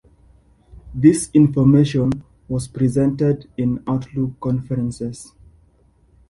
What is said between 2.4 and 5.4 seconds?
was presented in outlook conferences.